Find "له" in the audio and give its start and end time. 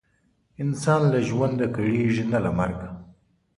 1.11-1.19, 2.45-2.51